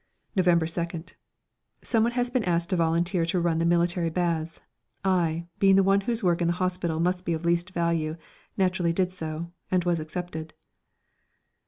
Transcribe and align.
November 0.35 0.65
2nd. 0.65 1.13
Someone 1.83 2.13
has 2.13 2.31
been 2.31 2.43
asked 2.43 2.71
to 2.71 2.75
volunteer 2.75 3.23
to 3.23 3.39
run 3.39 3.59
the 3.59 3.65
military 3.65 4.09
baths. 4.09 4.59
I, 5.05 5.45
being 5.59 5.75
the 5.75 5.83
one 5.83 6.01
whose 6.01 6.23
work 6.23 6.41
in 6.41 6.49
hospital 6.49 6.99
must 6.99 7.23
be 7.23 7.33
of 7.33 7.45
least 7.45 7.69
value, 7.69 8.17
naturally 8.57 8.93
did 8.93 9.11
so, 9.13 9.51
and 9.69 9.83
was 9.83 9.99
accepted. 9.99 10.55